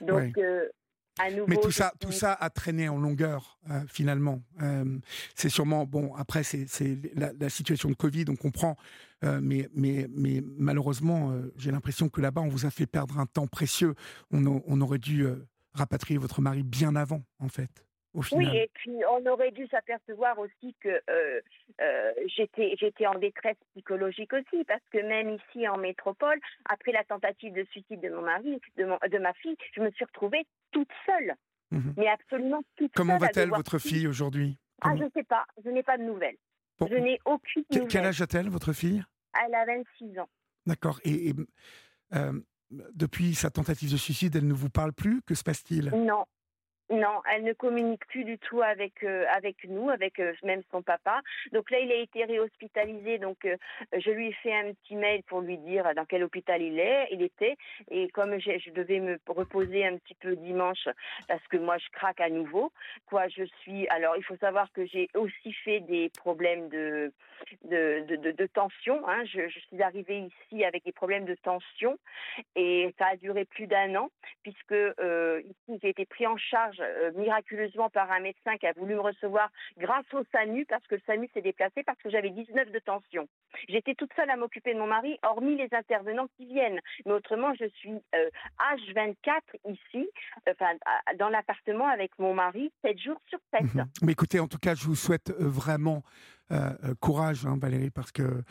[0.00, 0.38] Donc.
[1.46, 4.42] Mais tout ça, tout ça a traîné en longueur euh, finalement.
[4.62, 4.98] Euh,
[5.34, 6.14] c'est sûrement bon.
[6.14, 6.66] Après, c'est
[7.14, 8.76] la, situation de Covid, on comprend.
[9.24, 13.26] Euh, mais, mais, mais malheureusement, j'ai l'impression que là-bas, on vous a fait perdre un
[13.26, 13.94] temps précieux.
[14.30, 15.26] On, on aurait dû
[15.74, 17.84] rapatrier votre mari bien avant, en fait.
[18.14, 21.40] Oui, et puis on aurait dû s'apercevoir aussi que euh,
[21.80, 27.04] euh, j'étais j'étais en détresse psychologique aussi parce que même ici en métropole, après la
[27.04, 30.46] tentative de suicide de mon mari, de, mon, de ma fille, je me suis retrouvée
[30.72, 31.34] toute seule,
[31.70, 31.94] mhm.
[31.96, 33.18] mais absolument toute Comment seule.
[33.18, 34.58] Comment va-t-elle votre fille aujourd'hui?
[34.82, 36.36] Ah, je ne sais pas, je n'ai pas de nouvelles.
[36.80, 37.88] Je n'ai aucune nouvelle.
[37.88, 39.02] Quel âge a-t-elle votre fille?
[39.46, 40.28] Elle a 26 ans.
[40.66, 41.00] D'accord.
[41.04, 41.32] Et,
[42.14, 42.32] euh,
[42.70, 45.22] depuis sa tentative de suicide, elle ne vous parle plus?
[45.22, 45.90] Que se passe-t-il?
[45.90, 46.24] Non,
[46.92, 50.82] non, elle ne communique plus du tout avec euh, avec nous, avec euh, même son
[50.82, 51.22] papa.
[51.50, 53.16] Donc là, il a été réhospitalisé.
[53.16, 53.56] Donc euh,
[53.96, 57.08] je lui ai fait un petit mail pour lui dire dans quel hôpital il est,
[57.10, 57.56] il était.
[57.90, 60.86] Et comme je devais me reposer un petit peu dimanche
[61.28, 62.72] parce que moi je craque à nouveau.
[63.06, 63.88] Quoi, je suis.
[63.88, 67.10] Alors il faut savoir que j'ai aussi fait des problèmes de
[67.64, 69.02] de, de, tension.
[69.08, 69.24] Hein.
[69.24, 71.98] Je, je, suis arrivée ici avec des problèmes de tension
[72.54, 74.10] et ça a duré plus d'un an
[74.44, 78.94] puisque ici j'ai été pris en charge euh, miraculeusement par un médecin qui a voulu
[78.94, 82.70] me recevoir grâce au SAMU, parce que le SAMU s'est déplacé parce que j'avais 19
[82.70, 83.28] de tension.
[83.68, 86.80] J'étais toute seule à m'occuper de mon mari, hormis les intervenants qui viennent.
[87.06, 90.08] Mais autrement, je suis H24 euh, ici,
[90.48, 90.72] enfin,
[91.18, 93.74] dans l'appartement avec mon mari, 7 jours sur 7.
[93.74, 93.84] Mhm.
[94.02, 96.02] Mais écoutez, en tout cas, je vous souhaite euh, vraiment
[97.00, 98.42] courage, hein, Valérie, parce que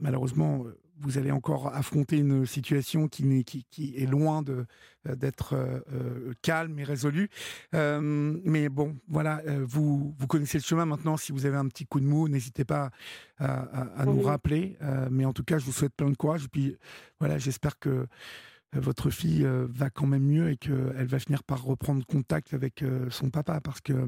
[0.00, 0.64] malheureusement,
[1.00, 4.66] vous allez encore affronter une situation qui, qui, qui est loin de,
[5.08, 7.28] euh, d'être euh, euh, calme et résolue.
[7.72, 11.16] mais bon, voilà, vous, vous connaissez le chemin maintenant.
[11.16, 12.90] Si vous avez un petit coup de mou, n'hésitez pas
[13.38, 14.76] à, nous rappeler.
[15.10, 16.44] mais en tout cas, je vous souhaite plein de courage.
[16.44, 16.76] Et puis
[17.18, 18.06] voilà, j'espère que
[18.74, 22.82] votre fille euh, va quand même mieux et qu'elle va finir par reprendre contact avec
[22.82, 24.06] euh, son papa parce que euh,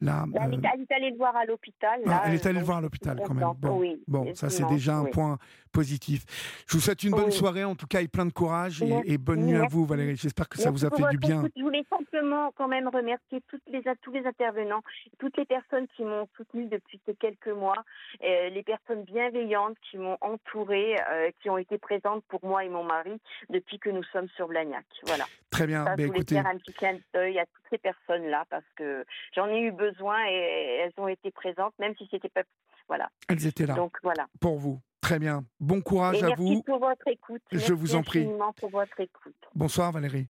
[0.00, 0.24] là.
[0.34, 2.00] elle, est, allée le voir à l'hôpital.
[2.06, 3.52] Ah, elle est allée le voir à l'hôpital quand même.
[3.58, 5.38] Bon, bon ça c'est déjà un point
[5.72, 6.24] positif.
[6.66, 9.46] Je vous souhaite une bonne soirée en tout cas et plein de courage et, bonne
[9.46, 10.16] nuit à vous Valérie.
[10.16, 11.44] J'espère que ça vous a fait du bien.
[11.56, 14.82] Je voulais simplement quand même remercier toutes les, tous les intervenants,
[15.18, 17.84] toutes les personnes qui m'ont soutenue depuis ces quelques mois,
[18.20, 20.96] les personnes bienveillantes qui m'ont entourée,
[21.42, 24.84] qui ont été présentes pour moi et mon mari depuis que nous sommes sur Blagnac.
[25.06, 25.24] Voilà.
[25.50, 25.84] Très bien.
[25.84, 29.48] Ça, je voulais faire un petit clin d'œil à toutes ces personnes-là parce que j'en
[29.48, 32.42] ai eu besoin et elles ont été présentes, même si c'était pas.
[32.88, 33.08] Voilà.
[33.28, 33.74] Elles étaient là.
[33.74, 34.26] Donc voilà.
[34.40, 34.80] Pour vous.
[35.00, 35.44] Très bien.
[35.60, 36.48] Bon courage à vous.
[36.48, 37.42] Merci pour votre écoute.
[37.52, 38.28] Je vous en prie.
[38.56, 39.34] pour votre écoute.
[39.54, 40.18] Bonsoir Valérie.